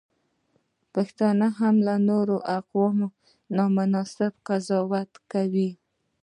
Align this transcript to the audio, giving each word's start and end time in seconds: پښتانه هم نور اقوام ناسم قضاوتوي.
پښتانه 0.93 1.47
هم 1.59 1.75
نور 2.09 2.27
اقوام 2.57 2.97
ناسم 3.93 4.33
قضاوتوي. 4.47 5.69